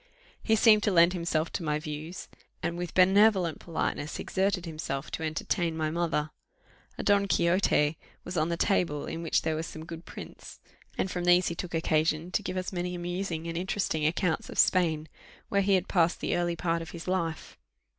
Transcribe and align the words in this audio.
He 0.41 0.55
seemed 0.55 0.81
to 0.81 0.91
lend 0.91 1.13
himself 1.13 1.51
to 1.51 1.61
my 1.63 1.77
views, 1.77 2.27
and 2.63 2.75
with 2.75 2.95
benevolent 2.95 3.59
politeness 3.59 4.17
exerted 4.17 4.65
himself 4.65 5.11
to 5.11 5.21
entertain 5.21 5.77
my 5.77 5.91
mother. 5.91 6.31
A 6.97 7.03
Don 7.03 7.27
Quixote 7.27 7.99
was 8.23 8.35
on 8.35 8.49
the 8.49 8.57
table, 8.57 9.05
in 9.05 9.21
which 9.21 9.43
there 9.43 9.53
were 9.53 9.61
some 9.61 9.85
good 9.85 10.03
prints, 10.03 10.59
and 10.97 11.11
from 11.11 11.25
these 11.25 11.49
he 11.49 11.55
took 11.55 11.75
occasion 11.75 12.31
to 12.31 12.41
give 12.41 12.57
us 12.57 12.73
many 12.73 12.95
amusing 12.95 13.45
and 13.45 13.55
interesting 13.55 14.03
accounts 14.07 14.49
of 14.49 14.57
Spain, 14.57 15.07
where 15.49 15.61
he 15.61 15.75
had 15.75 15.87
passed 15.87 16.19
the 16.19 16.35
early 16.35 16.55
part 16.55 16.81
of 16.81 16.89
his 16.89 17.07
life. 17.07 17.59